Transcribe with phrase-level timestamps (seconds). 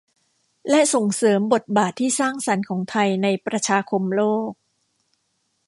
[0.69, 4.51] และส่งเสริมบทบาทที่สร้างสรรค์ของไทยในประชาคมโลก